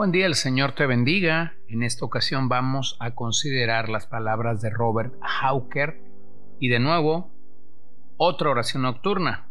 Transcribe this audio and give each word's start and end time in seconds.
Buen 0.00 0.12
día, 0.12 0.24
el 0.24 0.34
Señor 0.34 0.72
te 0.72 0.86
bendiga. 0.86 1.52
En 1.68 1.82
esta 1.82 2.06
ocasión 2.06 2.48
vamos 2.48 2.96
a 3.00 3.14
considerar 3.14 3.90
las 3.90 4.06
palabras 4.06 4.62
de 4.62 4.70
Robert 4.70 5.12
Hawker 5.20 6.00
y 6.58 6.68
de 6.70 6.80
nuevo 6.80 7.30
otra 8.16 8.48
oración 8.48 8.84
nocturna. 8.84 9.50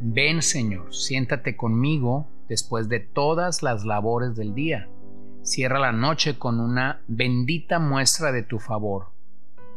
Ven 0.00 0.40
Señor, 0.40 0.94
siéntate 0.94 1.56
conmigo 1.56 2.28
después 2.48 2.88
de 2.88 3.00
todas 3.00 3.64
las 3.64 3.84
labores 3.84 4.36
del 4.36 4.54
día. 4.54 4.88
Cierra 5.42 5.80
la 5.80 5.90
noche 5.90 6.38
con 6.38 6.60
una 6.60 7.02
bendita 7.08 7.80
muestra 7.80 8.30
de 8.30 8.44
tu 8.44 8.60
favor. 8.60 9.08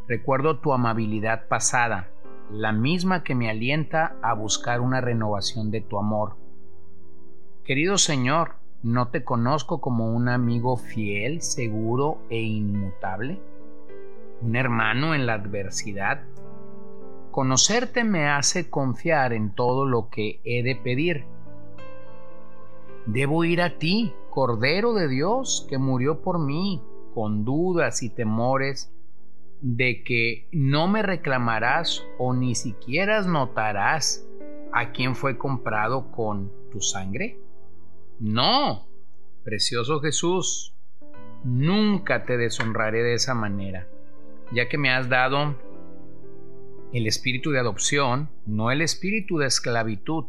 Recuerdo 0.08 0.60
tu 0.60 0.72
amabilidad 0.72 1.48
pasada, 1.48 2.12
la 2.52 2.74
misma 2.74 3.24
que 3.24 3.34
me 3.34 3.50
alienta 3.50 4.18
a 4.22 4.36
buscar 4.36 4.82
una 4.82 5.02
renovación 5.02 5.72
de 5.72 5.82
tu 5.82 5.98
amor. 5.98 6.38
Querido 7.66 7.98
Señor, 7.98 8.58
¿No 8.84 9.08
te 9.08 9.24
conozco 9.24 9.82
como 9.82 10.16
un 10.16 10.30
amigo 10.30 10.78
fiel, 10.78 11.42
seguro 11.42 12.20
e 12.30 12.42
inmutable? 12.42 13.42
¿Un 14.42 14.56
hermano 14.56 15.16
en 15.16 15.26
la 15.26 15.34
adversidad? 15.34 16.22
Conocerte 17.32 18.04
me 18.04 18.30
hace 18.30 18.70
confiar 18.70 19.34
en 19.34 19.56
todo 19.56 19.88
lo 19.88 20.10
que 20.10 20.42
he 20.44 20.62
de 20.62 20.76
pedir. 20.76 21.26
Debo 23.08 23.44
ir 23.46 23.64
a 23.64 23.80
ti, 23.80 24.14
Cordero 24.30 24.94
de 24.94 25.08
Dios, 25.08 25.66
que 25.68 25.80
murió 25.80 26.22
por 26.22 26.38
mí, 26.38 26.80
con 27.16 27.46
dudas 27.46 28.04
y 28.04 28.12
temores 28.12 28.94
de 29.60 30.04
que 30.04 30.48
no 30.52 30.88
me 30.88 31.02
reclamarás 31.02 32.04
o 32.20 32.36
ni 32.36 32.54
siquiera 32.54 33.22
notarás 33.22 34.24
a 34.72 34.92
quién 34.92 35.16
fue 35.16 35.40
comprado 35.40 36.12
con 36.12 36.52
tu 36.72 36.80
sangre. 36.80 37.40
No, 38.20 38.88
precioso 39.44 40.00
Jesús, 40.00 40.74
nunca 41.44 42.26
te 42.26 42.38
deshonraré 42.38 43.04
de 43.04 43.14
esa 43.14 43.36
manera, 43.36 43.88
ya 44.52 44.68
que 44.68 44.78
me 44.78 44.90
has 44.90 45.08
dado 45.08 45.56
el 46.94 47.06
espíritu 47.06 47.52
de 47.52 47.60
adopción, 47.60 48.30
no 48.46 48.72
el 48.72 48.82
espíritu 48.82 49.38
de 49.38 49.48
esclavitud. 49.48 50.26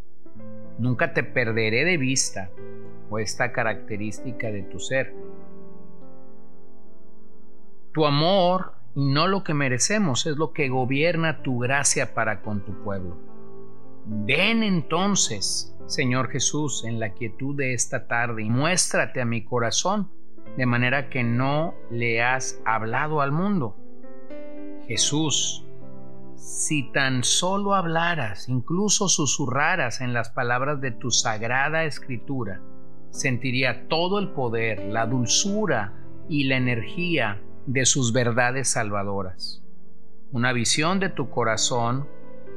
Nunca 0.78 1.12
te 1.12 1.25
perderé 1.25 1.84
de 1.84 1.97
vista 1.97 2.50
o 3.11 3.19
esta 3.19 3.53
característica 3.53 4.50
de 4.50 4.62
tu 4.62 4.78
ser. 4.78 5.14
Tu 7.92 8.05
amor 8.05 8.75
y 8.94 9.06
no 9.06 9.28
lo 9.28 9.44
que 9.44 9.55
merecemos 9.55 10.27
es 10.27 10.36
lo 10.36 10.53
que 10.53 10.69
gobierna 10.69 11.42
tu 11.42 11.59
gracia 11.59 12.14
para 12.14 12.42
con 12.42 12.64
tu 12.64 12.72
pueblo. 12.83 13.16
Ven 14.06 14.62
entonces, 14.62 15.74
Señor 15.86 16.30
Jesús, 16.30 16.84
en 16.84 17.00
la 17.00 17.14
quietud 17.14 17.56
de 17.56 17.74
esta 17.74 18.06
tarde 18.06 18.42
y 18.42 18.50
muéstrate 18.50 19.20
a 19.20 19.24
mi 19.24 19.44
corazón 19.44 20.10
de 20.56 20.66
manera 20.66 21.08
que 21.08 21.22
no 21.22 21.74
le 21.91 22.22
has 22.22 22.60
hablado 22.64 23.20
al 23.20 23.32
mundo. 23.32 23.76
Jesús, 24.86 25.64
si 26.36 26.91
tan 26.92 27.24
solo 27.24 27.74
hablaras, 27.74 28.48
incluso 28.48 29.08
susurraras 29.08 30.00
en 30.00 30.12
las 30.12 30.30
palabras 30.30 30.80
de 30.80 30.91
tu 30.91 31.10
sagrada 31.10 31.84
escritura, 31.84 32.60
sentiría 33.10 33.88
todo 33.88 34.19
el 34.19 34.30
poder, 34.30 34.84
la 34.86 35.06
dulzura 35.06 35.94
y 36.28 36.44
la 36.44 36.56
energía 36.56 37.41
de 37.66 37.84
sus 37.86 38.12
verdades 38.12 38.69
salvadoras. 38.69 39.62
Una 40.32 40.53
visión 40.53 41.00
de 41.00 41.09
tu 41.09 41.30
corazón, 41.30 42.06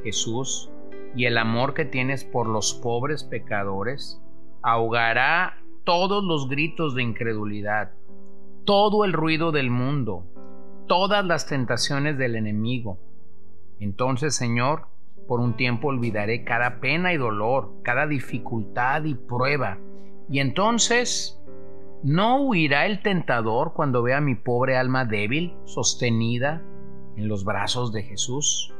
Jesús, 0.03 0.71
y 1.15 1.25
el 1.25 1.37
amor 1.37 1.73
que 1.73 1.85
tienes 1.85 2.23
por 2.23 2.47
los 2.47 2.73
pobres 2.73 3.23
pecadores 3.23 4.21
ahogará 4.61 5.57
todos 5.83 6.23
los 6.23 6.47
gritos 6.47 6.95
de 6.95 7.03
incredulidad, 7.03 7.91
todo 8.65 9.03
el 9.03 9.13
ruido 9.13 9.51
del 9.51 9.69
mundo, 9.69 10.25
todas 10.87 11.25
las 11.25 11.47
tentaciones 11.47 12.17
del 12.17 12.35
enemigo. 12.35 12.99
Entonces, 13.79 14.35
Señor, 14.35 14.87
por 15.27 15.39
un 15.39 15.55
tiempo 15.55 15.87
olvidaré 15.87 16.43
cada 16.43 16.79
pena 16.79 17.13
y 17.13 17.17
dolor, 17.17 17.73
cada 17.83 18.07
dificultad 18.07 19.03
y 19.03 19.15
prueba. 19.15 19.79
Y 20.29 20.39
entonces, 20.39 21.41
¿no 22.03 22.41
huirá 22.41 22.85
el 22.85 23.01
tentador 23.01 23.73
cuando 23.73 24.03
vea 24.03 24.21
mi 24.21 24.35
pobre 24.35 24.77
alma 24.77 25.05
débil, 25.05 25.55
sostenida 25.65 26.61
en 27.15 27.27
los 27.27 27.43
brazos 27.43 27.91
de 27.91 28.03
Jesús? 28.03 28.73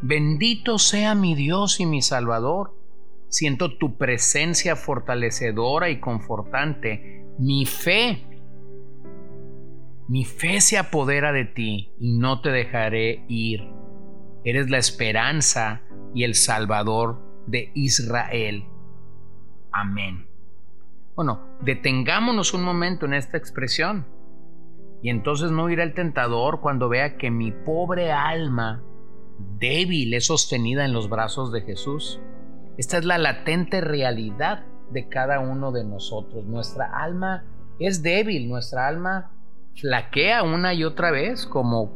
Bendito 0.00 0.78
sea 0.78 1.14
mi 1.14 1.34
Dios 1.34 1.80
y 1.80 1.86
mi 1.86 2.02
Salvador. 2.02 2.74
Siento 3.28 3.76
tu 3.76 3.98
presencia 3.98 4.76
fortalecedora 4.76 5.90
y 5.90 6.00
confortante. 6.00 7.26
Mi 7.38 7.66
fe, 7.66 8.24
mi 10.08 10.24
fe 10.24 10.60
se 10.60 10.78
apodera 10.78 11.32
de 11.32 11.44
ti 11.44 11.92
y 11.98 12.16
no 12.16 12.40
te 12.40 12.50
dejaré 12.50 13.24
ir. 13.28 13.68
Eres 14.44 14.70
la 14.70 14.78
esperanza 14.78 15.82
y 16.14 16.24
el 16.24 16.34
Salvador 16.34 17.44
de 17.46 17.70
Israel. 17.74 18.64
Amén. 19.72 20.28
Bueno, 21.16 21.40
detengámonos 21.60 22.54
un 22.54 22.62
momento 22.62 23.04
en 23.04 23.14
esta 23.14 23.36
expresión. 23.36 24.06
Y 25.02 25.10
entonces 25.10 25.50
no 25.50 25.68
irá 25.68 25.82
el 25.82 25.94
tentador 25.94 26.60
cuando 26.60 26.88
vea 26.88 27.16
que 27.16 27.30
mi 27.30 27.52
pobre 27.52 28.12
alma 28.12 28.82
débil 29.38 30.14
es 30.14 30.26
sostenida 30.26 30.84
en 30.84 30.92
los 30.92 31.08
brazos 31.08 31.52
de 31.52 31.62
Jesús. 31.62 32.20
Esta 32.76 32.98
es 32.98 33.04
la 33.04 33.18
latente 33.18 33.80
realidad 33.80 34.64
de 34.90 35.08
cada 35.08 35.40
uno 35.40 35.72
de 35.72 35.84
nosotros. 35.84 36.44
Nuestra 36.44 37.02
alma 37.02 37.44
es 37.78 38.02
débil, 38.02 38.48
nuestra 38.48 38.88
alma 38.88 39.32
flaquea 39.74 40.42
una 40.42 40.74
y 40.74 40.84
otra 40.84 41.10
vez, 41.10 41.46
como 41.46 41.90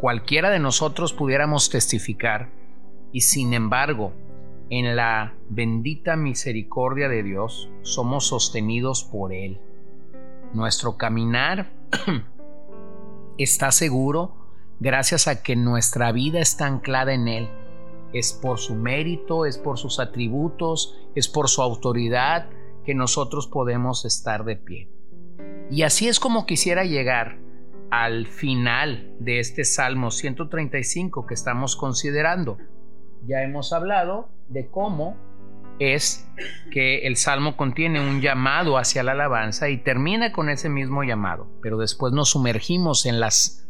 cualquiera 0.00 0.50
de 0.50 0.58
nosotros 0.58 1.12
pudiéramos 1.12 1.70
testificar. 1.70 2.50
Y 3.12 3.22
sin 3.22 3.54
embargo, 3.54 4.12
en 4.70 4.96
la 4.96 5.34
bendita 5.48 6.16
misericordia 6.16 7.08
de 7.08 7.22
Dios 7.22 7.70
somos 7.82 8.26
sostenidos 8.26 9.04
por 9.04 9.32
Él. 9.32 9.60
Nuestro 10.52 10.96
caminar 10.96 11.70
está 13.38 13.70
seguro 13.70 14.37
gracias 14.80 15.28
a 15.28 15.42
que 15.42 15.56
nuestra 15.56 16.12
vida 16.12 16.40
está 16.40 16.66
anclada 16.66 17.12
en 17.12 17.28
Él. 17.28 17.48
Es 18.12 18.32
por 18.32 18.58
su 18.58 18.74
mérito, 18.74 19.44
es 19.44 19.58
por 19.58 19.78
sus 19.78 20.00
atributos, 20.00 20.98
es 21.14 21.28
por 21.28 21.48
su 21.48 21.62
autoridad 21.62 22.48
que 22.84 22.94
nosotros 22.94 23.46
podemos 23.46 24.04
estar 24.04 24.44
de 24.44 24.56
pie. 24.56 24.88
Y 25.70 25.82
así 25.82 26.08
es 26.08 26.18
como 26.20 26.46
quisiera 26.46 26.84
llegar 26.84 27.38
al 27.90 28.26
final 28.26 29.14
de 29.18 29.40
este 29.40 29.64
Salmo 29.64 30.10
135 30.10 31.26
que 31.26 31.34
estamos 31.34 31.76
considerando. 31.76 32.58
Ya 33.26 33.42
hemos 33.42 33.72
hablado 33.72 34.28
de 34.48 34.68
cómo 34.68 35.16
es 35.78 36.28
que 36.70 37.06
el 37.06 37.16
Salmo 37.16 37.56
contiene 37.56 38.00
un 38.00 38.20
llamado 38.20 38.78
hacia 38.78 39.02
la 39.02 39.12
alabanza 39.12 39.68
y 39.68 39.78
termina 39.78 40.32
con 40.32 40.48
ese 40.48 40.68
mismo 40.68 41.04
llamado, 41.04 41.48
pero 41.62 41.78
después 41.78 42.12
nos 42.12 42.30
sumergimos 42.30 43.06
en 43.06 43.20
las 43.20 43.67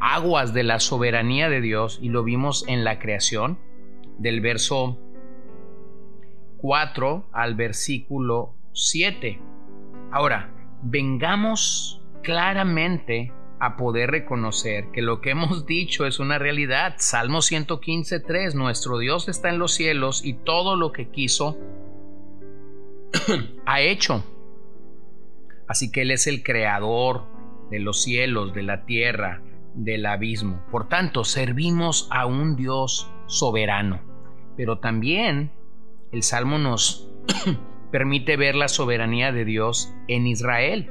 aguas 0.00 0.54
de 0.54 0.62
la 0.62 0.80
soberanía 0.80 1.48
de 1.48 1.60
Dios 1.60 1.98
y 2.02 2.08
lo 2.08 2.24
vimos 2.24 2.64
en 2.66 2.84
la 2.84 2.98
creación 2.98 3.58
del 4.18 4.40
verso 4.40 4.98
4 6.58 7.28
al 7.32 7.54
versículo 7.54 8.54
7. 8.72 9.40
Ahora, 10.12 10.52
vengamos 10.82 12.02
claramente 12.22 13.32
a 13.60 13.76
poder 13.76 14.10
reconocer 14.10 14.90
que 14.92 15.02
lo 15.02 15.20
que 15.20 15.30
hemos 15.30 15.66
dicho 15.66 16.06
es 16.06 16.18
una 16.18 16.38
realidad. 16.38 16.94
Salmo 16.98 17.42
115, 17.42 18.20
3, 18.20 18.54
nuestro 18.54 18.98
Dios 18.98 19.28
está 19.28 19.50
en 19.50 19.58
los 19.58 19.74
cielos 19.74 20.24
y 20.24 20.34
todo 20.34 20.76
lo 20.76 20.92
que 20.92 21.08
quiso 21.10 21.58
ha 23.66 23.80
hecho. 23.80 24.24
Así 25.68 25.92
que 25.92 26.02
Él 26.02 26.10
es 26.10 26.26
el 26.26 26.42
creador 26.42 27.24
de 27.70 27.78
los 27.78 28.02
cielos, 28.02 28.52
de 28.54 28.62
la 28.62 28.84
tierra, 28.84 29.42
del 29.74 30.06
abismo. 30.06 30.60
Por 30.70 30.88
tanto, 30.88 31.24
servimos 31.24 32.08
a 32.10 32.26
un 32.26 32.56
Dios 32.56 33.10
soberano. 33.26 34.00
Pero 34.56 34.78
también 34.78 35.52
el 36.12 36.22
Salmo 36.22 36.58
nos 36.58 37.08
permite 37.90 38.36
ver 38.36 38.54
la 38.54 38.68
soberanía 38.68 39.32
de 39.32 39.44
Dios 39.44 39.92
en 40.08 40.26
Israel. 40.26 40.90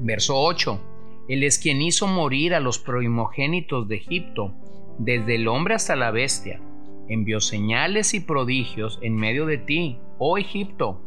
Verso 0.00 0.36
8. 0.36 0.80
Él 1.28 1.44
es 1.44 1.58
quien 1.58 1.82
hizo 1.82 2.06
morir 2.06 2.54
a 2.54 2.60
los 2.60 2.78
primogénitos 2.78 3.86
de 3.86 3.96
Egipto, 3.96 4.52
desde 4.98 5.34
el 5.34 5.46
hombre 5.48 5.74
hasta 5.74 5.94
la 5.94 6.10
bestia. 6.10 6.60
Envió 7.08 7.40
señales 7.40 8.14
y 8.14 8.20
prodigios 8.20 8.98
en 9.02 9.16
medio 9.16 9.44
de 9.44 9.58
ti, 9.58 9.98
oh 10.18 10.38
Egipto, 10.38 11.00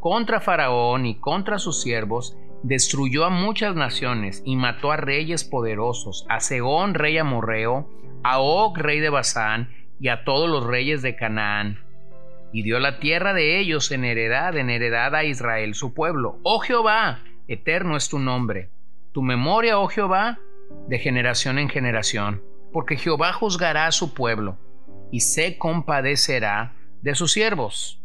contra 0.00 0.40
Faraón 0.40 1.06
y 1.06 1.16
contra 1.16 1.58
sus 1.58 1.80
siervos, 1.80 2.36
destruyó 2.62 3.24
a 3.24 3.30
muchas 3.30 3.74
naciones 3.76 4.42
y 4.44 4.56
mató 4.56 4.92
a 4.92 4.96
reyes 4.96 5.44
poderosos, 5.44 6.26
a 6.28 6.40
Segón, 6.40 6.94
rey 6.94 7.18
amorreo, 7.18 7.88
a 8.22 8.40
Og, 8.40 8.76
rey 8.76 9.00
de 9.00 9.10
Basán, 9.10 9.70
y 10.00 10.08
a 10.08 10.24
todos 10.24 10.48
los 10.48 10.64
reyes 10.64 11.02
de 11.02 11.16
Canaán. 11.16 11.80
Y 12.52 12.62
dio 12.62 12.78
la 12.80 12.98
tierra 12.98 13.34
de 13.34 13.58
ellos 13.58 13.90
en 13.90 14.04
heredad, 14.04 14.56
en 14.56 14.70
heredad 14.70 15.14
a 15.14 15.24
Israel 15.24 15.74
su 15.74 15.92
pueblo. 15.92 16.38
Oh 16.42 16.60
Jehová, 16.60 17.22
eterno 17.46 17.96
es 17.96 18.08
tu 18.08 18.18
nombre. 18.18 18.70
Tu 19.12 19.22
memoria, 19.22 19.78
oh 19.78 19.88
Jehová, 19.88 20.38
de 20.88 20.98
generación 20.98 21.58
en 21.58 21.68
generación. 21.68 22.42
Porque 22.72 22.96
Jehová 22.96 23.32
juzgará 23.32 23.86
a 23.86 23.92
su 23.92 24.14
pueblo 24.14 24.58
y 25.10 25.20
se 25.20 25.58
compadecerá 25.58 26.74
de 27.02 27.14
sus 27.14 27.32
siervos. 27.32 28.02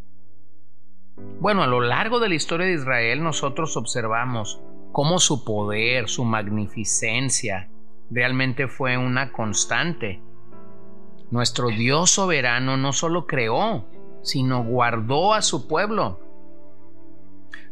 Bueno, 1.15 1.63
a 1.63 1.67
lo 1.67 1.81
largo 1.81 2.19
de 2.19 2.29
la 2.29 2.35
historia 2.35 2.65
de 2.65 2.73
Israel 2.73 3.23
nosotros 3.23 3.77
observamos 3.77 4.61
cómo 4.91 5.19
su 5.19 5.43
poder, 5.43 6.07
su 6.07 6.23
magnificencia, 6.23 7.69
realmente 8.09 8.67
fue 8.67 8.97
una 8.97 9.31
constante. 9.31 10.21
Nuestro 11.31 11.69
Dios 11.69 12.11
soberano 12.11 12.77
no 12.77 12.93
solo 12.93 13.25
creó, 13.25 13.85
sino 14.21 14.63
guardó 14.63 15.33
a 15.33 15.41
su 15.41 15.67
pueblo. 15.67 16.19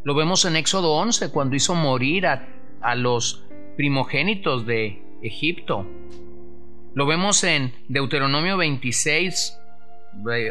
Lo 0.03 0.15
vemos 0.15 0.45
en 0.45 0.55
Éxodo 0.55 0.93
11, 0.93 1.31
cuando 1.31 1.55
hizo 1.55 1.75
morir 1.75 2.25
a, 2.27 2.47
a 2.81 2.95
los 2.95 3.45
primogénitos 3.77 4.65
de 4.65 5.03
Egipto. 5.21 5.85
Lo 6.93 7.05
vemos 7.05 7.43
en 7.43 7.73
Deuteronomio 7.87 8.57
26, 8.57 9.60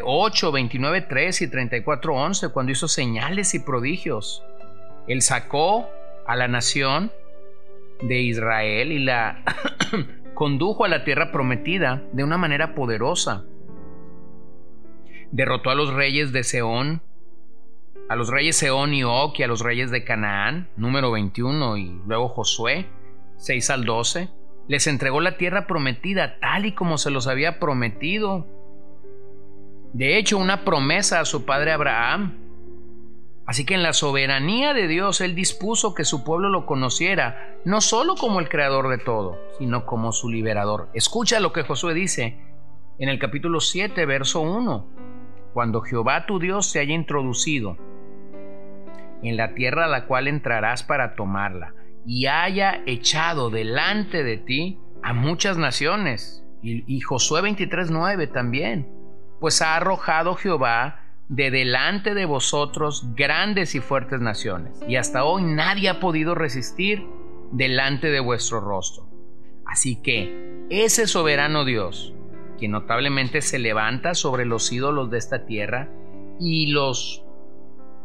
8, 0.03 0.51
29, 0.51 1.01
3 1.01 1.41
y 1.41 1.47
34, 1.47 2.13
11, 2.13 2.49
cuando 2.49 2.71
hizo 2.71 2.87
señales 2.87 3.53
y 3.53 3.59
prodigios. 3.59 4.43
Él 5.07 5.21
sacó 5.21 5.89
a 6.25 6.35
la 6.35 6.47
nación 6.47 7.11
de 8.01 8.21
Israel 8.21 8.91
y 8.91 8.99
la 8.99 9.43
condujo 10.33 10.85
a 10.85 10.87
la 10.87 11.03
tierra 11.03 11.31
prometida 11.31 12.03
de 12.13 12.23
una 12.23 12.37
manera 12.37 12.73
poderosa. 12.73 13.45
Derrotó 15.31 15.69
a 15.69 15.75
los 15.75 15.93
reyes 15.93 16.33
de 16.33 16.43
Seón, 16.43 17.01
a 18.09 18.15
los 18.15 18.29
reyes 18.29 18.57
Seón 18.57 18.93
y 18.93 19.03
Og 19.03 19.33
y 19.37 19.43
a 19.43 19.47
los 19.47 19.61
reyes 19.61 19.91
de 19.91 20.03
Canaán, 20.03 20.69
número 20.75 21.11
21, 21.11 21.77
y 21.77 22.01
luego 22.05 22.27
Josué, 22.27 22.87
6 23.37 23.69
al 23.69 23.85
12. 23.85 24.29
Les 24.67 24.87
entregó 24.87 25.21
la 25.21 25.37
tierra 25.37 25.67
prometida 25.67 26.39
tal 26.39 26.65
y 26.65 26.73
como 26.73 26.97
se 26.97 27.11
los 27.11 27.27
había 27.27 27.59
prometido 27.59 28.60
de 29.93 30.17
hecho 30.17 30.37
una 30.37 30.63
promesa 30.63 31.19
a 31.19 31.25
su 31.25 31.45
padre 31.45 31.71
Abraham. 31.71 32.37
Así 33.45 33.65
que 33.65 33.73
en 33.73 33.83
la 33.83 33.93
soberanía 33.93 34.73
de 34.73 34.87
Dios 34.87 35.19
Él 35.19 35.35
dispuso 35.35 35.93
que 35.93 36.05
su 36.05 36.23
pueblo 36.23 36.49
lo 36.49 36.65
conociera, 36.65 37.57
no 37.65 37.81
solo 37.81 38.15
como 38.15 38.39
el 38.39 38.47
creador 38.47 38.87
de 38.87 38.97
todo, 38.97 39.37
sino 39.57 39.85
como 39.85 40.13
su 40.13 40.29
liberador. 40.29 40.89
Escucha 40.93 41.39
lo 41.39 41.51
que 41.51 41.63
Josué 41.63 41.93
dice 41.93 42.39
en 42.99 43.09
el 43.09 43.19
capítulo 43.19 43.59
7, 43.59 44.05
verso 44.05 44.41
1. 44.41 44.87
Cuando 45.53 45.81
Jehová 45.81 46.25
tu 46.25 46.39
Dios 46.39 46.67
se 46.67 46.79
haya 46.79 46.93
introducido 46.93 47.77
en 49.23 49.35
la 49.35 49.53
tierra 49.53 49.85
a 49.85 49.89
la 49.89 50.05
cual 50.05 50.27
entrarás 50.27 50.83
para 50.83 51.15
tomarla, 51.15 51.73
y 52.05 52.25
haya 52.27 52.81
echado 52.85 53.49
delante 53.49 54.23
de 54.23 54.37
ti 54.37 54.79
a 55.03 55.13
muchas 55.13 55.57
naciones. 55.57 56.43
Y, 56.63 56.83
y 56.87 57.01
Josué 57.01 57.41
23.9 57.41 58.31
también 58.31 59.00
pues 59.41 59.63
ha 59.63 59.75
arrojado 59.75 60.35
Jehová 60.35 60.99
de 61.27 61.49
delante 61.49 62.13
de 62.13 62.25
vosotros 62.25 63.15
grandes 63.15 63.73
y 63.73 63.79
fuertes 63.79 64.21
naciones, 64.21 64.79
y 64.87 64.97
hasta 64.97 65.23
hoy 65.23 65.41
nadie 65.43 65.89
ha 65.89 65.99
podido 65.99 66.35
resistir 66.35 67.07
delante 67.51 68.11
de 68.11 68.19
vuestro 68.19 68.61
rostro. 68.61 69.09
Así 69.65 69.95
que 69.95 70.67
ese 70.69 71.07
soberano 71.07 71.65
Dios, 71.65 72.13
que 72.59 72.67
notablemente 72.67 73.41
se 73.41 73.57
levanta 73.57 74.13
sobre 74.13 74.45
los 74.45 74.71
ídolos 74.71 75.09
de 75.09 75.17
esta 75.17 75.45
tierra 75.45 75.89
y 76.39 76.67
los 76.67 77.25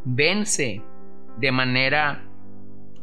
vence 0.04 0.82
de 1.36 1.52
manera 1.52 2.24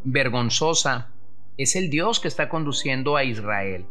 vergonzosa, 0.04 1.12
es 1.58 1.76
el 1.76 1.92
Dios 1.92 2.20
que 2.20 2.30
está 2.30 2.50
conduciendo 2.50 3.16
a 3.16 3.24
Israel 3.26 3.86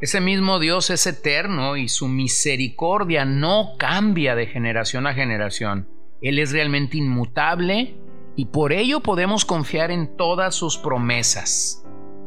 ese 0.00 0.20
mismo 0.20 0.58
Dios 0.58 0.90
es 0.90 1.06
eterno 1.06 1.76
y 1.76 1.88
su 1.88 2.08
misericordia 2.08 3.24
no 3.24 3.74
cambia 3.78 4.34
de 4.34 4.46
generación 4.46 5.06
a 5.06 5.14
generación. 5.14 5.88
Él 6.20 6.38
es 6.38 6.52
realmente 6.52 6.96
inmutable 6.98 7.96
y 8.36 8.46
por 8.46 8.72
ello 8.72 9.00
podemos 9.00 9.44
confiar 9.44 9.90
en 9.90 10.16
todas 10.16 10.54
sus 10.54 10.78
promesas. 10.78 11.84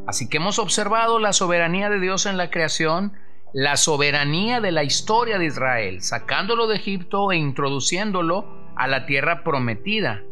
Así 0.07 0.29
que 0.29 0.37
hemos 0.37 0.57
observado 0.57 1.19
la 1.19 1.33
soberanía 1.33 1.89
de 1.89 1.99
Dios 1.99 2.25
en 2.25 2.37
la 2.37 2.49
creación, 2.49 3.13
la 3.53 3.75
soberanía 3.75 4.61
de 4.61 4.71
la 4.71 4.83
historia 4.83 5.37
de 5.37 5.45
Israel, 5.45 6.01
sacándolo 6.01 6.67
de 6.67 6.77
Egipto 6.77 7.31
e 7.31 7.37
introduciéndolo 7.37 8.47
a 8.77 8.87
la 8.87 9.05
tierra 9.05 9.43
prometida. 9.43 10.23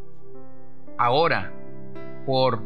Ahora, 0.98 1.54
por 2.26 2.62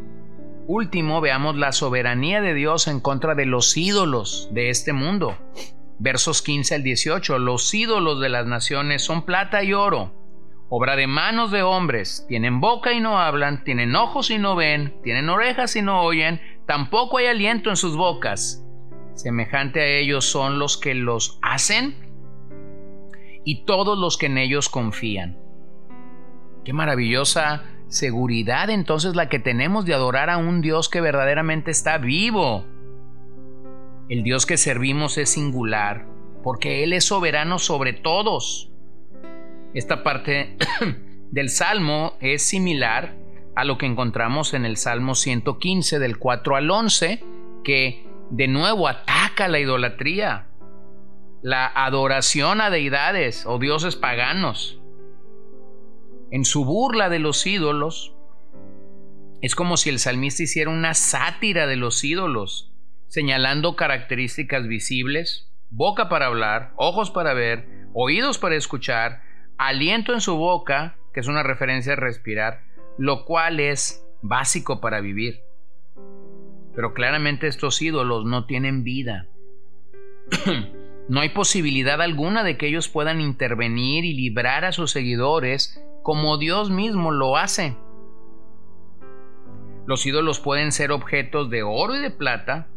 último, 0.70 1.20
veamos 1.20 1.58
la 1.58 1.72
soberanía 1.72 2.42
de 2.42 2.54
Dios 2.54 2.88
en 2.88 3.00
contra 3.00 3.34
de 3.34 3.48
los 3.48 3.76
ídolos 3.76 4.50
de 4.52 4.70
este 4.70 4.94
mundo. 4.94 5.36
Versos 5.98 6.44
15 6.44 6.76
al 6.76 6.84
18. 6.84 7.40
Los 7.40 7.74
ídolos 7.74 8.22
de 8.22 8.30
las 8.30 8.46
naciones 8.46 9.04
son 9.04 9.26
plata 9.26 9.64
y 9.64 9.74
oro, 9.74 10.14
obra 10.70 10.96
de 10.96 11.08
manos 11.08 11.50
de 11.50 11.64
hombres. 11.64 12.26
Tienen 12.30 12.62
boca 12.62 12.94
y 12.94 13.00
no 13.00 13.20
hablan, 13.20 13.64
tienen 13.64 13.96
ojos 13.96 14.30
y 14.30 14.38
no 14.38 14.56
ven, 14.56 14.94
tienen 15.04 15.28
orejas 15.30 15.76
y 15.76 15.82
no 15.82 16.04
oyen, 16.04 16.40
tampoco 16.68 17.18
hay 17.18 17.26
aliento 17.26 17.72
en 17.72 17.76
sus 17.76 17.98
bocas. 17.98 18.64
Semejante 19.16 19.82
a 19.82 19.88
ellos 19.88 20.26
son 20.26 20.60
los 20.60 20.78
que 20.78 20.94
los 20.94 21.40
hacen 21.42 21.96
y 23.44 23.66
todos 23.66 23.98
los 23.98 24.18
que 24.18 24.28
en 24.28 24.38
ellos 24.38 24.70
confían. 24.70 25.40
Qué 26.64 26.74
maravillosa 26.74 27.64
seguridad 27.90 28.70
entonces 28.70 29.16
la 29.16 29.30
que 29.30 29.40
tenemos 29.40 29.86
de 29.86 29.94
adorar 29.94 30.30
a 30.30 30.38
un 30.38 30.62
Dios 30.62 30.90
que 30.90 31.02
verdaderamente 31.02 31.72
está 31.72 31.98
vivo. 31.98 32.66
El 34.08 34.24
Dios 34.24 34.46
que 34.46 34.58
servimos 34.58 35.18
es 35.18 35.30
singular, 35.30 36.06
porque 36.44 36.84
Él 36.84 36.94
es 36.94 37.06
soberano 37.06 37.60
sobre 37.60 37.94
todos. 37.94 38.72
Esta 39.74 40.04
parte 40.04 40.56
del 41.32 41.50
Salmo 41.50 42.14
es 42.22 42.44
similar 42.44 43.16
a 43.56 43.66
lo 43.66 43.78
que 43.78 43.86
encontramos 43.86 44.54
en 44.54 44.66
el 44.66 44.78
Salmo 44.78 45.16
115 45.16 46.00
del 46.00 46.18
4 46.18 46.56
al 46.56 46.72
11, 46.72 47.24
que 47.64 48.08
de 48.30 48.48
nuevo 48.48 48.88
ataca 48.88 49.48
la 49.48 49.60
idolatría, 49.60 50.48
la 51.42 51.68
adoración 51.68 52.62
a 52.62 52.70
deidades 52.70 53.46
o 53.46 53.60
dioses 53.60 53.96
paganos 53.96 54.79
en 56.32 56.46
su 56.46 56.66
burla 56.66 57.10
de 57.10 57.20
los 57.20 57.46
ídolos, 57.46 58.14
es 59.42 59.56
como 59.56 59.78
si 59.78 59.90
el 59.90 60.00
salmista 60.00 60.44
hiciera 60.44 60.70
una 60.70 60.94
sátira 60.94 61.66
de 61.66 61.76
los 61.76 62.04
ídolos, 62.04 62.74
señalando 63.08 63.76
características 63.76 64.68
visibles, 64.68 65.52
boca 65.70 66.10
para 66.10 66.28
hablar, 66.28 66.74
ojos 66.76 67.10
para 67.10 67.34
ver, 67.34 67.68
oídos 67.94 68.38
para 68.38 68.56
escuchar, 68.56 69.22
aliento 69.58 70.14
en 70.14 70.22
su 70.22 70.36
boca, 70.36 70.98
que 71.14 71.22
es 71.22 71.28
una 71.28 71.44
referencia 71.44 71.94
a 71.94 71.98
respirar, 71.98 72.64
lo 72.98 73.26
cual 73.26 73.60
es 73.60 74.06
básico 74.22 74.82
para 74.82 75.02
vivir. 75.02 75.42
Pero 76.76 76.94
claramente 76.94 77.48
estos 77.48 77.82
ídolos 77.82 78.26
no 78.26 78.46
tienen 78.46 78.84
vida. 78.84 79.28
no 81.10 81.22
hay 81.22 81.30
posibilidad 81.30 82.02
alguna 82.02 82.44
de 82.44 82.58
que 82.58 82.68
ellos 82.68 82.90
puedan 82.90 83.22
intervenir 83.22 84.06
y 84.06 84.14
librar 84.14 84.66
a 84.66 84.72
sus 84.72 84.92
seguidores 84.92 85.82
como 86.10 86.40
Dios 86.40 86.72
mismo 86.72 87.12
lo 87.12 87.38
hace. 87.38 87.78
Los 89.86 90.08
ídolos 90.08 90.40
pueden 90.40 90.72
ser 90.72 90.92
objetos 90.92 91.52
de 91.52 91.62
oro 91.62 91.96
y 91.96 92.00
de 92.00 92.10
plata, 92.10 92.68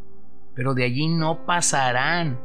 pero 0.54 0.74
de 0.74 0.84
allí 0.84 1.08
no 1.08 1.46
pasarán. 1.46 2.38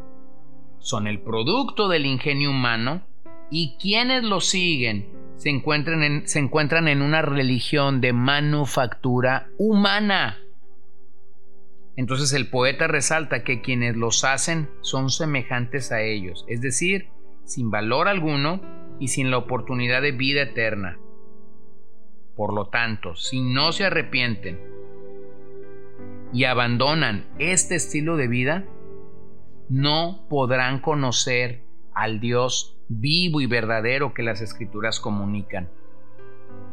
Son 0.79 1.07
el 1.07 1.19
producto 1.19 1.89
del 1.89 2.05
ingenio 2.05 2.51
humano 2.51 3.05
y 3.51 3.75
quienes 3.81 4.23
los 4.23 4.45
siguen 4.47 5.09
se 5.35 5.49
encuentran 5.49 6.03
en, 6.03 6.25
se 6.25 6.39
encuentran 6.39 6.87
en 6.87 7.01
una 7.01 7.21
religión 7.21 7.99
de 7.99 8.13
manufactura 8.13 9.49
humana. 9.57 10.37
Entonces 11.97 12.31
el 12.31 12.49
poeta 12.49 12.87
resalta 12.87 13.43
que 13.43 13.59
quienes 13.59 13.97
los 13.97 14.23
hacen 14.23 14.69
son 14.79 15.09
semejantes 15.09 15.91
a 15.91 15.99
ellos, 15.99 16.45
es 16.47 16.61
decir, 16.61 17.09
sin 17.43 17.71
valor 17.71 18.07
alguno 18.07 18.61
y 18.99 19.09
sin 19.09 19.31
la 19.31 19.37
oportunidad 19.37 20.01
de 20.01 20.11
vida 20.11 20.41
eterna. 20.41 20.97
Por 22.35 22.53
lo 22.53 22.67
tanto, 22.67 23.15
si 23.15 23.41
no 23.41 23.71
se 23.71 23.85
arrepienten 23.85 24.59
y 26.33 26.43
abandonan 26.43 27.25
este 27.39 27.75
estilo 27.75 28.15
de 28.15 28.27
vida, 28.27 28.65
no 29.69 30.25
podrán 30.29 30.79
conocer 30.79 31.63
al 31.93 32.19
Dios 32.19 32.77
vivo 32.89 33.41
y 33.41 33.47
verdadero 33.47 34.13
que 34.13 34.23
las 34.23 34.41
escrituras 34.41 34.99
comunican. 34.99 35.69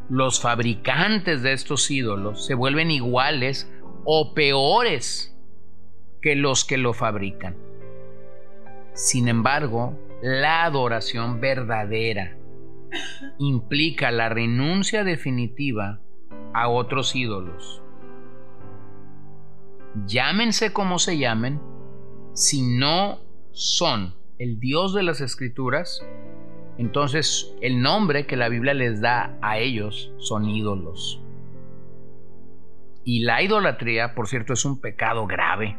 Los 0.09 0.41
fabricantes 0.41 1.43
de 1.43 1.55
estos 1.55 1.91
ídolos 1.91 2.45
se 2.45 2.55
vuelven 2.55 2.91
iguales 2.91 3.73
o 4.05 4.35
peores 4.35 5.35
que 6.21 6.37
los 6.37 6.65
que 6.65 6.77
lo 6.77 6.93
fabrican. 6.93 7.57
Sin 8.93 9.29
embargo, 9.29 9.99
la 10.25 10.65
adoración 10.65 11.39
verdadera 11.39 12.35
implica 13.39 14.11
la 14.11 14.31
renuncia 14.31 15.05
definitiva 15.05 16.01
a 16.55 16.69
otros 16.69 17.15
ídolos. 17.15 17.83
Llámense 20.07 20.73
como 20.73 20.99
se 20.99 21.19
llamen, 21.19 21.61
si 22.33 22.63
no 22.63 23.19
son 23.53 24.15
el 24.39 24.61
Dios 24.61 24.95
de 24.95 25.03
las 25.03 25.21
Escrituras, 25.21 26.03
entonces 26.79 27.55
el 27.61 27.83
nombre 27.83 28.27
que 28.27 28.37
la 28.39 28.49
Biblia 28.49 28.73
les 28.73 29.03
da 29.03 29.37
a 29.43 29.59
ellos 29.59 30.11
son 30.17 30.49
ídolos. 30.49 31.21
Y 33.05 33.25
la 33.25 33.43
idolatría, 33.43 34.15
por 34.15 34.27
cierto, 34.27 34.55
es 34.55 34.65
un 34.65 34.81
pecado 34.81 35.27
grave. 35.27 35.77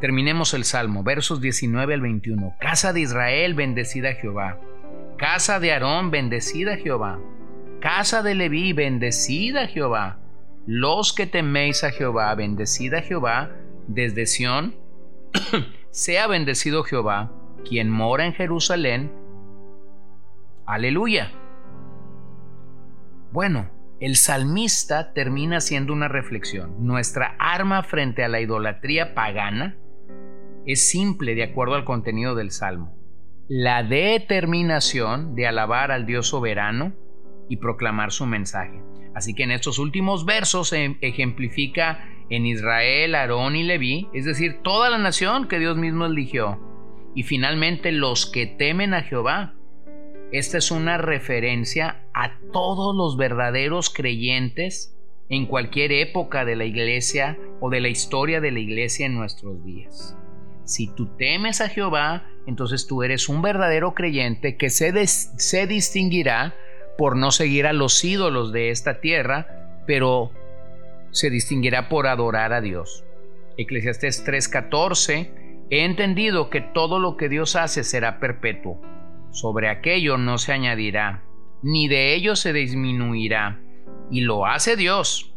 Terminemos 0.00 0.54
el 0.54 0.62
Salmo, 0.62 1.02
versos 1.02 1.40
19 1.40 1.94
al 1.94 2.00
21. 2.00 2.54
Casa 2.60 2.92
de 2.92 3.00
Israel, 3.00 3.54
bendecida 3.54 4.14
Jehová. 4.14 4.60
Casa 5.16 5.58
de 5.58 5.72
Aarón, 5.72 6.12
bendecida 6.12 6.76
Jehová. 6.76 7.18
Casa 7.80 8.22
de 8.22 8.36
Leví, 8.36 8.72
bendecida 8.72 9.66
Jehová. 9.66 10.20
Los 10.66 11.12
que 11.12 11.26
teméis 11.26 11.82
a 11.82 11.90
Jehová, 11.90 12.32
bendecida 12.36 13.02
Jehová. 13.02 13.50
Desde 13.88 14.26
Sión, 14.26 14.76
sea 15.90 16.28
bendecido 16.28 16.84
Jehová, 16.84 17.32
quien 17.68 17.90
mora 17.90 18.24
en 18.24 18.34
Jerusalén. 18.34 19.10
Aleluya. 20.64 21.32
Bueno, 23.32 23.68
el 23.98 24.14
salmista 24.14 25.12
termina 25.12 25.56
haciendo 25.56 25.92
una 25.92 26.06
reflexión. 26.06 26.86
Nuestra 26.86 27.34
arma 27.40 27.82
frente 27.82 28.22
a 28.22 28.28
la 28.28 28.40
idolatría 28.40 29.14
pagana 29.14 29.76
es 30.68 30.88
simple 30.88 31.34
de 31.34 31.42
acuerdo 31.42 31.74
al 31.74 31.84
contenido 31.84 32.36
del 32.36 32.52
salmo 32.52 32.98
la 33.48 33.82
determinación 33.82 35.34
de 35.34 35.46
alabar 35.46 35.90
al 35.90 36.04
Dios 36.04 36.28
soberano 36.28 36.92
y 37.48 37.56
proclamar 37.56 38.12
su 38.12 38.26
mensaje. 38.26 38.82
Así 39.14 39.34
que 39.34 39.44
en 39.44 39.52
estos 39.52 39.78
últimos 39.78 40.26
versos 40.26 40.68
se 40.68 40.98
ejemplifica 41.00 42.06
en 42.28 42.44
Israel, 42.44 43.14
Aarón 43.14 43.56
y 43.56 43.62
Leví, 43.62 44.08
es 44.12 44.26
decir, 44.26 44.58
toda 44.62 44.90
la 44.90 44.98
nación 44.98 45.48
que 45.48 45.58
Dios 45.58 45.78
mismo 45.78 46.04
eligió. 46.04 46.60
Y 47.14 47.22
finalmente 47.22 47.90
los 47.90 48.26
que 48.26 48.46
temen 48.46 48.92
a 48.92 49.02
Jehová. 49.02 49.54
Esta 50.30 50.58
es 50.58 50.70
una 50.70 50.98
referencia 50.98 52.04
a 52.12 52.38
todos 52.52 52.94
los 52.94 53.16
verdaderos 53.16 53.88
creyentes 53.88 54.94
en 55.30 55.46
cualquier 55.46 55.90
época 55.90 56.44
de 56.44 56.54
la 56.54 56.66
iglesia 56.66 57.38
o 57.60 57.70
de 57.70 57.80
la 57.80 57.88
historia 57.88 58.42
de 58.42 58.52
la 58.52 58.60
iglesia 58.60 59.06
en 59.06 59.14
nuestros 59.14 59.64
días. 59.64 60.18
Si 60.68 60.86
tú 60.86 61.06
temes 61.16 61.62
a 61.62 61.70
Jehová, 61.70 62.30
entonces 62.46 62.86
tú 62.86 63.02
eres 63.02 63.30
un 63.30 63.40
verdadero 63.40 63.94
creyente 63.94 64.58
que 64.58 64.68
se, 64.68 64.92
se 65.06 65.66
distinguirá 65.66 66.54
por 66.98 67.16
no 67.16 67.30
seguir 67.30 67.66
a 67.66 67.72
los 67.72 68.04
ídolos 68.04 68.52
de 68.52 68.68
esta 68.68 69.00
tierra, 69.00 69.80
pero 69.86 70.30
se 71.10 71.30
distinguirá 71.30 71.88
por 71.88 72.06
adorar 72.06 72.52
a 72.52 72.60
Dios. 72.60 73.02
Eclesiastés 73.56 74.26
3:14, 74.26 75.30
he 75.70 75.86
entendido 75.86 76.50
que 76.50 76.60
todo 76.60 76.98
lo 76.98 77.16
que 77.16 77.30
Dios 77.30 77.56
hace 77.56 77.82
será 77.82 78.20
perpetuo. 78.20 78.78
Sobre 79.30 79.70
aquello 79.70 80.18
no 80.18 80.36
se 80.36 80.52
añadirá, 80.52 81.22
ni 81.62 81.88
de 81.88 82.14
ello 82.14 82.36
se 82.36 82.52
disminuirá. 82.52 83.58
Y 84.10 84.20
lo 84.20 84.44
hace 84.44 84.76
Dios, 84.76 85.34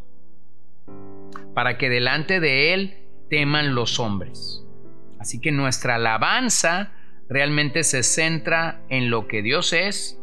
para 1.54 1.78
que 1.78 1.90
delante 1.90 2.42
de 2.42 2.74
Él 2.74 2.98
teman 3.30 3.76
los 3.76 3.98
hombres. 3.98 4.66
Así 5.22 5.40
que 5.40 5.52
nuestra 5.52 5.96
alabanza 5.96 6.94
realmente 7.30 7.84
se 7.84 8.02
centra 8.02 8.82
en 8.90 9.12
lo 9.12 9.28
que 9.28 9.44
Dios 9.44 9.72
es 9.72 10.20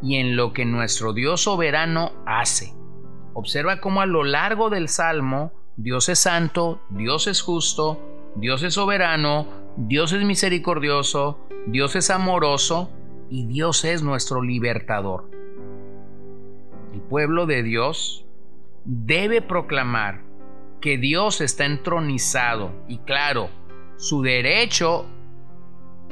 y 0.00 0.16
en 0.16 0.34
lo 0.34 0.54
que 0.54 0.64
nuestro 0.64 1.12
Dios 1.12 1.42
soberano 1.42 2.10
hace. 2.24 2.72
Observa 3.34 3.82
cómo 3.82 4.00
a 4.00 4.06
lo 4.06 4.24
largo 4.24 4.70
del 4.70 4.88
Salmo 4.88 5.52
Dios 5.76 6.08
es 6.08 6.20
santo, 6.20 6.80
Dios 6.88 7.26
es 7.26 7.42
justo, 7.42 8.00
Dios 8.36 8.62
es 8.62 8.72
soberano, 8.72 9.46
Dios 9.76 10.14
es 10.14 10.24
misericordioso, 10.24 11.46
Dios 11.66 11.94
es 11.94 12.08
amoroso 12.08 12.90
y 13.28 13.44
Dios 13.44 13.84
es 13.84 14.02
nuestro 14.02 14.40
libertador. 14.40 15.28
El 16.94 17.02
pueblo 17.02 17.44
de 17.44 17.62
Dios 17.62 18.24
debe 18.86 19.42
proclamar 19.42 20.22
que 20.80 20.96
Dios 20.96 21.42
está 21.42 21.66
entronizado 21.66 22.72
y 22.88 22.98
claro, 23.00 23.50
su 23.96 24.22
derecho 24.22 25.06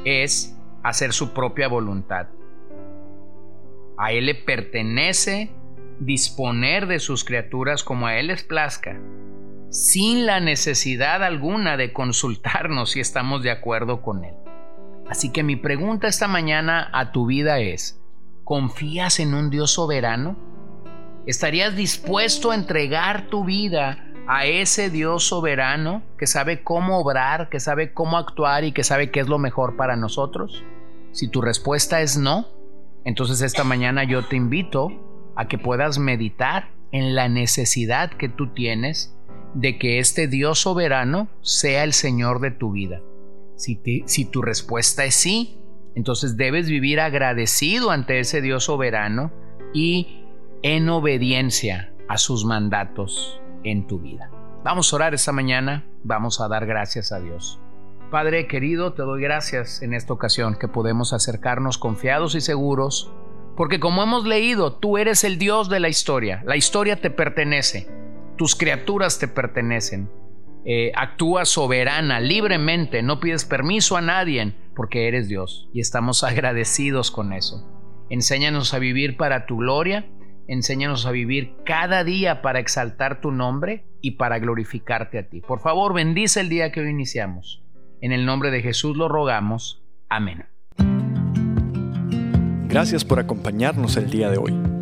es 0.04 0.56
hacer 0.82 1.12
su 1.12 1.32
propia 1.32 1.68
voluntad. 1.68 2.28
A 3.98 4.12
Él 4.12 4.26
le 4.26 4.34
pertenece 4.34 5.50
disponer 6.00 6.86
de 6.86 6.98
sus 6.98 7.24
criaturas 7.24 7.84
como 7.84 8.06
a 8.06 8.16
Él 8.16 8.28
les 8.28 8.42
plazca, 8.42 8.98
sin 9.70 10.26
la 10.26 10.40
necesidad 10.40 11.22
alguna 11.22 11.76
de 11.76 11.92
consultarnos 11.92 12.92
si 12.92 13.00
estamos 13.00 13.42
de 13.42 13.50
acuerdo 13.50 14.02
con 14.02 14.24
Él. 14.24 14.34
Así 15.08 15.30
que 15.30 15.42
mi 15.42 15.56
pregunta 15.56 16.08
esta 16.08 16.28
mañana 16.28 16.88
a 16.92 17.12
tu 17.12 17.26
vida 17.26 17.60
es, 17.60 18.00
¿confías 18.44 19.20
en 19.20 19.34
un 19.34 19.50
Dios 19.50 19.72
soberano? 19.72 20.36
¿Estarías 21.26 21.76
dispuesto 21.76 22.50
a 22.50 22.54
entregar 22.54 23.28
tu 23.28 23.44
vida 23.44 24.12
a 24.26 24.46
ese 24.46 24.90
Dios 24.90 25.24
soberano 25.24 26.02
que 26.18 26.26
sabe 26.26 26.62
cómo 26.62 26.98
obrar, 26.98 27.48
que 27.48 27.60
sabe 27.60 27.92
cómo 27.92 28.16
actuar 28.16 28.64
y 28.64 28.72
que 28.72 28.84
sabe 28.84 29.10
qué 29.10 29.20
es 29.20 29.28
lo 29.28 29.38
mejor 29.38 29.76
para 29.76 29.96
nosotros? 29.96 30.64
Si 31.12 31.28
tu 31.28 31.40
respuesta 31.40 32.00
es 32.00 32.16
no, 32.16 32.46
entonces 33.04 33.42
esta 33.42 33.64
mañana 33.64 34.04
yo 34.04 34.24
te 34.24 34.36
invito 34.36 34.88
a 35.36 35.48
que 35.48 35.58
puedas 35.58 35.98
meditar 35.98 36.70
en 36.92 37.14
la 37.14 37.28
necesidad 37.28 38.10
que 38.12 38.28
tú 38.28 38.52
tienes 38.52 39.16
de 39.54 39.78
que 39.78 39.98
este 39.98 40.28
Dios 40.28 40.60
soberano 40.60 41.28
sea 41.42 41.84
el 41.84 41.92
Señor 41.92 42.40
de 42.40 42.52
tu 42.52 42.72
vida. 42.72 43.00
Si, 43.56 43.80
si 44.06 44.24
tu 44.24 44.40
respuesta 44.40 45.04
es 45.04 45.14
sí, 45.14 45.58
entonces 45.94 46.36
debes 46.36 46.68
vivir 46.68 47.00
agradecido 47.00 47.90
ante 47.90 48.18
ese 48.18 48.40
Dios 48.40 48.64
soberano 48.64 49.30
y 49.74 50.24
en 50.62 50.88
obediencia 50.88 51.92
a 52.08 52.18
sus 52.18 52.44
mandatos 52.44 53.41
en 53.64 53.87
tu 53.87 53.99
vida. 53.99 54.31
Vamos 54.64 54.92
a 54.92 54.97
orar 54.97 55.14
esta 55.14 55.33
mañana, 55.33 55.85
vamos 56.04 56.40
a 56.40 56.49
dar 56.49 56.66
gracias 56.66 57.12
a 57.12 57.21
Dios. 57.21 57.61
Padre 58.11 58.47
querido, 58.47 58.92
te 58.92 59.02
doy 59.02 59.23
gracias 59.23 59.83
en 59.83 59.95
esta 59.95 60.12
ocasión 60.12 60.57
que 60.59 60.69
podemos 60.69 61.12
acercarnos 61.12 61.78
confiados 61.78 62.35
y 62.35 62.40
seguros, 62.40 63.11
porque 63.57 63.81
como 63.81 64.02
hemos 64.02 64.25
leído, 64.25 64.75
tú 64.75 64.99
eres 64.99 65.25
el 65.25 65.38
Dios 65.38 65.69
de 65.69 65.81
la 65.81 65.88
historia, 65.88 66.42
la 66.47 66.57
historia 66.57 67.00
te 67.00 67.11
pertenece, 67.11 67.88
tus 68.37 68.54
criaturas 68.54 69.19
te 69.19 69.28
pertenecen, 69.28 70.11
eh, 70.64 70.92
actúas 70.95 71.49
soberana, 71.49 72.21
libremente, 72.21 73.02
no 73.02 73.19
pides 73.19 73.45
permiso 73.45 73.97
a 73.97 74.00
nadie, 74.00 74.54
porque 74.76 75.09
eres 75.09 75.28
Dios 75.28 75.69
y 75.73 75.81
estamos 75.81 76.23
agradecidos 76.25 77.11
con 77.11 77.33
eso. 77.33 77.66
Enséñanos 78.11 78.75
a 78.75 78.78
vivir 78.78 79.16
para 79.16 79.47
tu 79.47 79.57
gloria 79.57 80.07
Enséñanos 80.52 81.06
a 81.06 81.12
vivir 81.12 81.54
cada 81.64 82.04
día 82.04 82.42
para 82.42 82.59
exaltar 82.59 83.23
tu 83.23 83.30
nombre 83.30 83.87
y 84.02 84.12
para 84.12 84.38
glorificarte 84.38 85.18
a 85.18 85.26
ti. 85.26 85.40
Por 85.40 85.61
favor, 85.61 85.94
bendice 85.94 86.40
el 86.40 86.50
día 86.50 86.71
que 86.71 86.80
hoy 86.80 86.90
iniciamos. 86.90 87.62
En 88.02 88.12
el 88.12 88.26
nombre 88.26 88.50
de 88.50 88.61
Jesús 88.61 88.94
lo 88.94 89.09
rogamos. 89.09 89.82
Amén. 90.11 90.44
Gracias 92.68 93.02
por 93.02 93.18
acompañarnos 93.18 93.97
el 93.97 94.11
día 94.11 94.28
de 94.28 94.37
hoy. 94.37 94.71